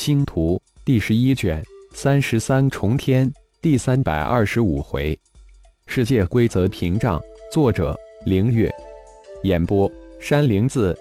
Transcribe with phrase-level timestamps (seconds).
[0.00, 5.14] 星图第十一卷三十三重天第三百二十五回，
[5.86, 7.20] 世界规则屏障。
[7.52, 7.94] 作者：
[8.24, 8.72] 凌月。
[9.42, 10.96] 演播：山灵子。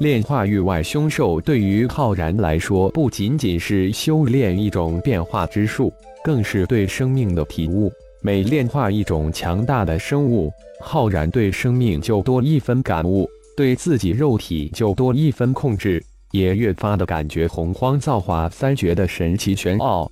[0.00, 5.92] 炼化域外凶兽对于浩然来说，不仅仅是修炼一种变化之术，
[6.24, 7.88] 更是对生命的体悟。
[8.20, 16.04] 每炼化一种强大的生物，浩然对生命就多一分感悟，对自己肉体就多一分控制。
[16.34, 20.10] 也越发的感觉洪荒造化三绝的神奇玄奥，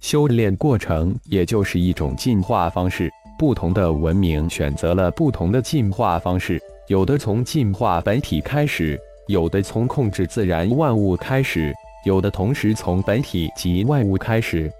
[0.00, 3.10] 修炼过程也就是一种进化方式。
[3.38, 11.72] 不同的文明选择了不同的进化方式，有的从进化本体开始，有的从控制自然万物开始，
[12.04, 14.70] 有的同时从本体及万物开始，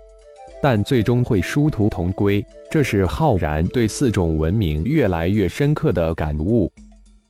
[0.62, 2.44] 但最终会殊途同归。
[2.70, 6.70] 这是浩然对四种文明越来越深刻的感悟。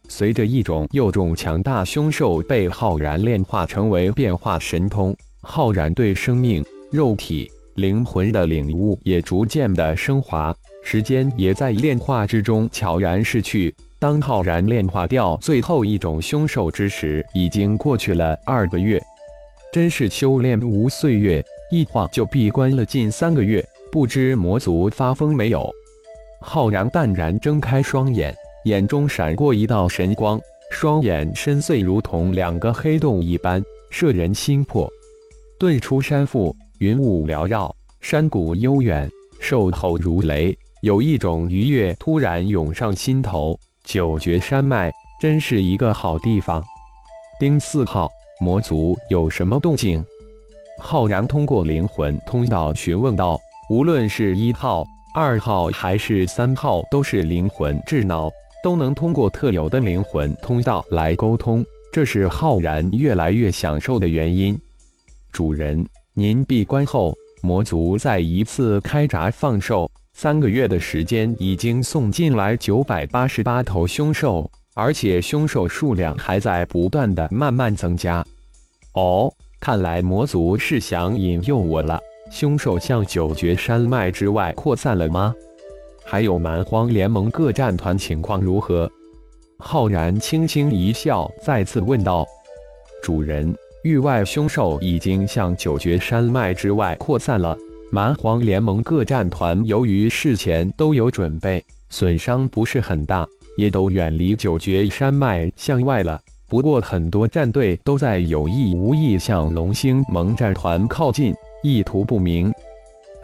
[0.08, 13.74] 随着一种又一种强大凶兽被浩然炼化成为变化神通，浩然对生命、肉体、灵魂的领悟也逐渐的升华，时间也在炼化之中悄然逝去。
[13.98, 19.02] 当浩然炼化掉最后一种凶兽之时，已经过去了二个月，
[19.72, 23.64] 真是修炼无岁月，一晃就闭关了近三个月。
[23.90, 25.70] 不知魔族发疯没有？
[26.40, 28.36] 浩然淡然睁开双眼。
[28.66, 30.40] 眼中闪过一道神光，
[30.72, 34.90] 双眼深邃，如同两个黑洞一般，摄人心魄。
[35.56, 39.08] 遁出山腹，云雾缭绕，山谷悠远，
[39.38, 43.56] 兽吼如雷，有一种愉悦突然涌上心头。
[43.84, 46.60] 九绝山脉真是一个好地方。
[47.38, 50.04] 丁四号魔族有什么动静？
[50.80, 53.38] 浩然通过灵魂通道询问道
[53.70, 58.28] ：“无论是一号、二号还是三号，都是灵魂智脑。”
[58.66, 64.58] 都能通过特有的灵魂通道来沟通，这是浩然越来越享受的原因。
[65.30, 67.14] 主人，您闭关后，
[67.44, 78.26] 魔族再一次开闸放兽，三个月的时间已经送进来九百八十八头凶兽，而且凶兽数量还在不断的慢慢增加。
[78.94, 82.00] 哦，看来魔族是想引诱我了。
[82.32, 85.32] 凶兽向九绝山脉之外扩散了吗？
[86.08, 88.88] 还有蛮荒联盟各战团情况如何？
[89.58, 92.24] 浩然轻轻一笑，再次问道
[93.02, 93.52] ：“主人，
[93.82, 97.58] 域外凶兽已经向九绝山脉之外扩散了。
[97.90, 106.20] 蛮荒联盟各战团由于事前都有准备，损伤不是很大，也都远离九绝山脉向外了。
[106.48, 111.34] 不过很多战队都在有意无意向龙星盟战团靠近，
[111.64, 112.52] 意图不明。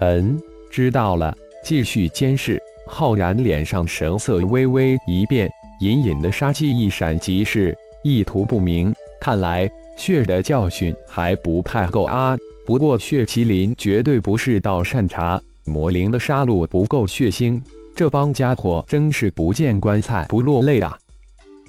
[0.00, 0.36] 嗯，
[0.68, 1.32] 知道了，
[1.62, 2.60] 继续监视。”
[2.94, 8.94] 浩然脸上神色微微一变，隐隐的杀气一闪即逝，意图不明。
[9.18, 12.36] 看来血的教训还不太够啊！
[12.66, 17.58] 不过血麒麟绝对不是道善茬，魔灵的杀戮不够血腥，
[17.96, 20.94] 这帮家伙真是不见棺材不落泪啊！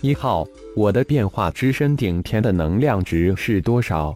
[0.01, 0.45] 一号，
[0.75, 4.13] 我的变化之身顶天的能量值是多少？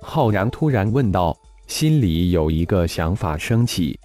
[0.00, 1.36] 浩然突然问道，
[1.66, 4.00] 心里有一个想法升起。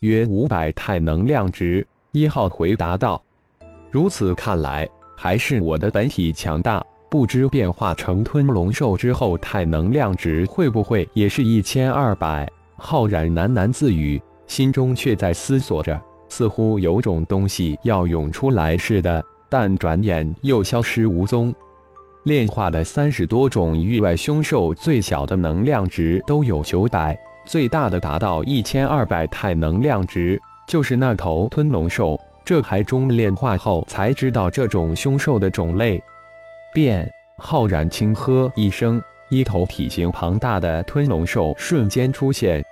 [0.00, 3.22] 约五百太能量值，一号回答道
[3.90, 4.86] ：“如此看来，
[5.16, 6.84] 还是我的本体强大。
[7.08, 12.46] 不知变化成吞龙兽之后，太能量值会不会也是一千二百？”
[12.76, 15.98] 浩然喃喃自语，心中却在思索着，
[16.28, 21.54] 似乎有种东西要涌出来似的，但转眼又消失无踪。
[22.24, 27.18] 炼化的三十多种域外凶兽，最小的能量值都有九百。
[27.46, 32.20] 最大的达到一千二百太能量值，就是那头吞龙兽。
[32.44, 36.02] 这还中炼化后才知道这种凶兽的种类。
[36.74, 37.10] 变！
[37.38, 42.64] 浩然轻喝一声，一头体型庞大的吞龙兽瞬间出现。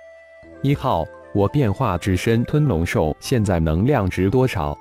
[0.61, 4.77] 一号，我变化之身吞龙兽现在能量值多少？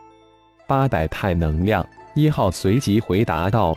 [0.67, 1.85] 八百太能量。
[2.15, 3.77] 一号随即回答道。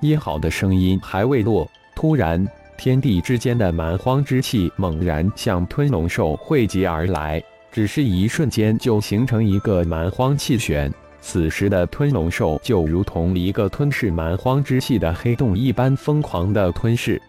[0.00, 2.46] 一号的声音还未落，突然。
[2.78, 7.42] 天地之间的蛮荒之气猛然向吞龙兽汇集而来，
[7.72, 10.90] 只是一瞬间就形成一个蛮荒气旋。
[11.20, 17.20] 此时的吞龙兽就如同一个吞噬蛮荒之气的黑洞一般疯狂的吞噬。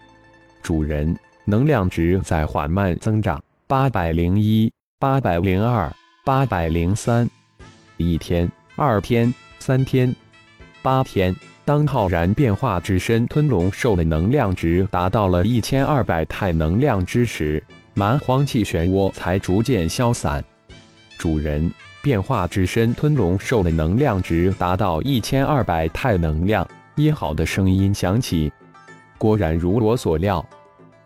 [0.62, 5.92] 主人，能量值在缓慢增长，八百零一、八百零二、
[6.24, 7.28] 八百零三。
[7.98, 10.16] 一天，二天，三天，
[10.84, 11.36] 八天。
[11.70, 17.64] 当浩然变化之身吞龙兽的能量值达到了一千二百太能量之时，
[17.94, 20.44] 蛮荒气漩涡才逐渐消散。
[21.20, 21.72] 主人，
[22.02, 26.68] 变化之身吞龙兽的能量值达到一千二百太能量。
[26.96, 28.52] 一号的声音响起，
[29.20, 30.44] 果然如我所料。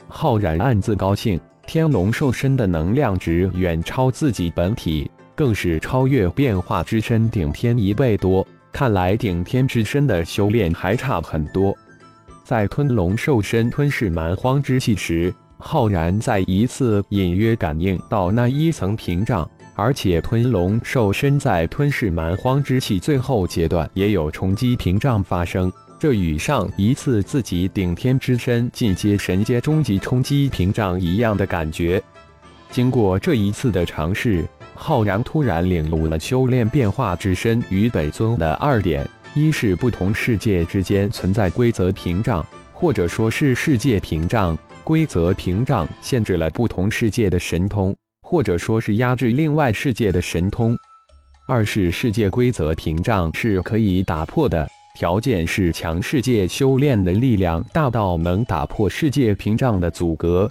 [0.07, 1.37] 浩然暗自高兴，
[1.67, 8.47] 天龙兽身的能量值远超自己本体，更是超越变化之身顶天一倍多。
[8.73, 11.77] 看来顶天之身的修炼还差很多。
[12.43, 32.03] 在吞龙兽身吞噬蛮荒之气时，浩然再一次隐约感应到那一层屏障，而且吞龙兽身在吞噬蛮荒之气最后阶段也有冲击屏障发生，这与上一次自己顶天之身进阶神阶终极冲击屏障一样的感觉。
[32.73, 34.43] 经过这一次的尝试。
[34.73, 42.43] 浩然突然领悟了修炼变化之身与本尊的二点：一是不同世界之间存在规则屏障，
[42.73, 50.75] 或者说是世界屏障；规则屏障限制了不同世界的神通，或者说是压制另外世界的神通；
[51.47, 54.67] 二是世界规则屏障是可以打破的，
[54.97, 60.49] 条件是强世界修炼的力量大到能打破世界屏障的阻隔。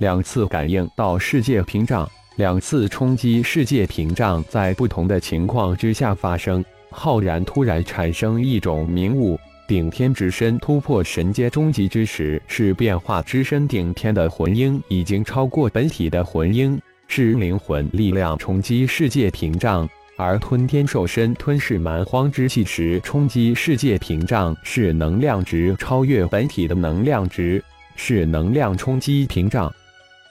[0.00, 2.10] 两次感应到世界屏障。
[2.36, 6.64] 两次冲击世界屏障，在不同的情况之下发生。
[6.90, 9.38] 浩然突然产生一种明悟：
[9.68, 19.86] 顶天之身突破神阶终极之时，是变化之身顶天的魂婴已经超过本体的魂婴，是灵魂力量冲击世界屏障；
[20.16, 27.62] 而吞天兽身吞噬蛮荒之气时冲击世界屏障，是能量值超越本体的能量值，
[27.96, 29.70] 是能量冲击屏障。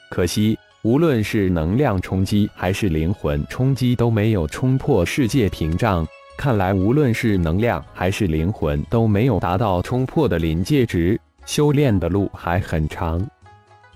[0.09, 0.57] 可惜。
[0.81, 6.07] 无论是能量冲击还是灵魂冲击都没有冲破世界屏障。
[6.37, 13.21] 看来，无论是能量还是灵魂都没有达到冲破的临界值，修炼的路还很长。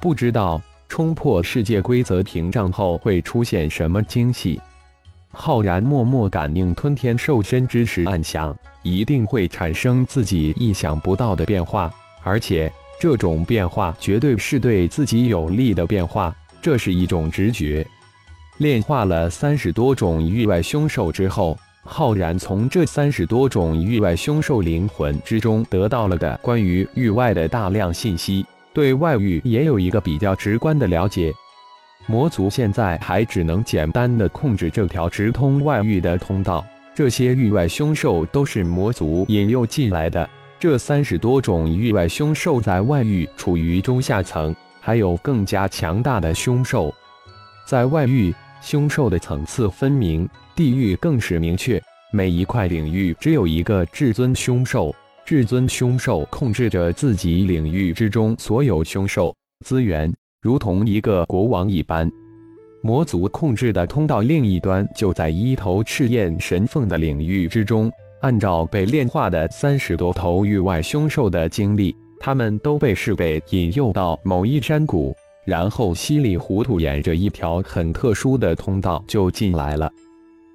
[0.02, 4.60] 不知道冲破世界规则屏障后会出现什么惊喜。
[5.32, 11.90] 浩然默默感应吞天兽身之时，暗想：一定会产生自己意想不到的变化，
[12.24, 12.70] 而且
[13.04, 16.34] 这种变化绝对是对自己有利的变化。
[16.62, 17.86] 这是一种直觉。
[18.60, 31.34] 炼化了三十多种域外凶兽之后，浩然从这三十多种域外凶兽灵魂之中得到了的关于域外的大量信息，对外域也有一个比较直观的了解。
[32.08, 36.66] 魔族现在还只能简单的控制这条直通外域的通道，
[36.96, 40.30] 这些域外凶兽都是魔族引诱进来的。
[40.64, 44.56] 这三十多种域外凶兽在外域处于中下层。
[44.80, 46.90] 还有更加强大的凶兽，
[47.68, 50.26] 在外域，凶兽的层次分明，
[50.56, 51.84] 地域更是明确。
[52.14, 54.96] 每一块领域只有一个至尊凶兽，
[55.26, 60.10] 至尊凶兽控制着自己领域之中所有凶兽资源，
[60.42, 62.10] 如同一个国王一般。
[62.82, 67.92] 魔族控制的通道另一端就在一头赤焰神凤的领域之中。
[68.24, 71.96] 按照被炼化的三十多头域外凶兽的经历。
[72.22, 79.92] 他们都被是被引诱到某一山谷，然后稀里糊涂沿着一条很特殊的通道就进来了。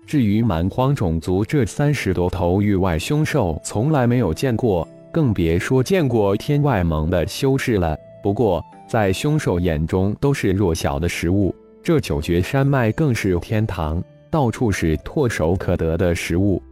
[0.07, 7.95] 至于蛮荒种族这三十多头域外凶兽，从来没有见过，更别说见过天外盟的修士了。
[8.23, 16.63] 不过，在凶兽眼中都是弱小的食物，这九绝山脉更是天堂，到处是唾手可得的食物。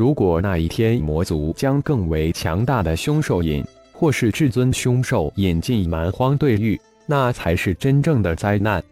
[0.00, 3.62] 如果那一天魔族将更为强大的凶兽引，
[3.92, 8.82] 或是至尊凶兽引进蛮荒对域，那才是真正的灾难。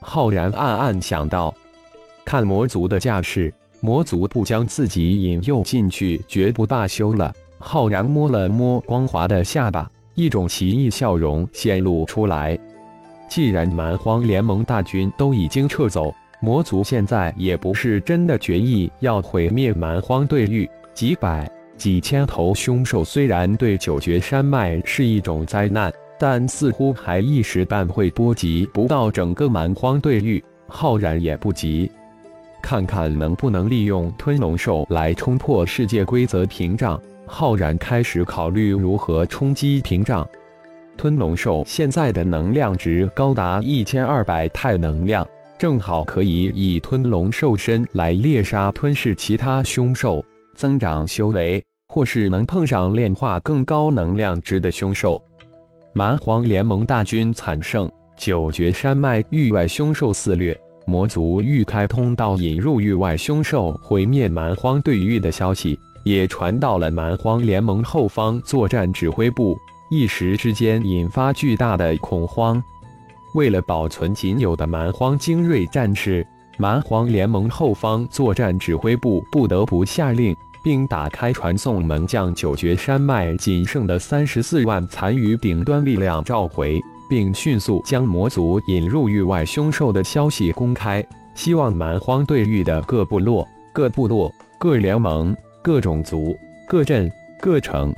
[0.00, 1.54] 浩然暗暗想到，
[2.24, 7.32] 看魔族的架势，魔族不将自己引诱进去，绝不罢休了。
[7.60, 12.58] 浩然摸了摸光滑的下巴，一种奇异笑容显露出来。
[13.28, 21.50] 既然蛮荒联盟大军都已经撤走，魔族现在也不是真的决意要毁灭蛮荒对域，几百。
[21.76, 30.42] 几千头凶兽虽然对九绝山脉是一种灾难，但似乎还一时半会波及不到整个蛮荒对域。
[30.66, 31.90] 浩然也不急，
[32.62, 37.00] 看看能不能利用吞龙兽来冲破世界规则屏障。
[37.26, 40.26] 浩然开始考虑如何冲击屏障。
[40.96, 45.26] 吞龙兽现在的能量值高达一千二百太能量，
[45.60, 50.24] 正好可以以吞龙兽身来猎杀吞噬其他凶兽，
[50.54, 51.62] 增长修为。
[51.86, 55.20] 或是能碰上炼化更高能量值的凶兽，
[55.92, 69.58] 蛮荒联盟大军惨胜，九绝山脉域外凶兽肆虐，魔族欲开通道引入域外凶兽，毁灭蛮荒对域的消息也传到了蛮荒联盟后方作战指挥部，
[69.90, 72.62] 一时之间引发巨大的恐慌。
[73.34, 76.26] 为了保存仅有的蛮荒精锐战士，
[76.58, 80.36] 蛮荒联盟后方作战指挥部不得不下令。
[80.62, 91.02] 并打开传送门，将九绝山脉仅剩的三十四万残余顶端力量召回，并迅速将魔族引入域外凶兽的消息公开，
[91.34, 97.10] 希望蛮荒对域的各部落、各部落、各联盟、各种族、各镇、
[97.40, 97.90] 各城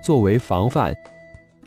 [0.00, 0.94] 作为防范。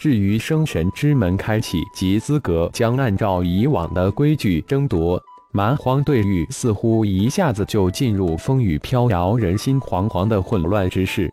[0.02, 5.22] 至于生神之门开启及资格，将按照以往的规矩争夺。
[5.52, 11.32] 蛮荒对域似乎一下子就进入风雨飘摇、人心惶惶的混乱之势，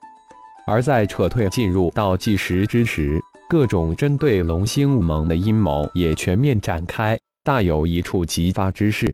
[0.67, 9.11] 而在撤退进入倒计时之时，各种针对龙星武盟的阴谋也全面展开，大有一触即发之势。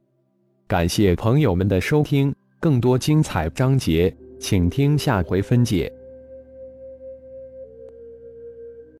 [0.66, 5.92] 感谢朋友们的收听，更多精彩章节，请听下回分解。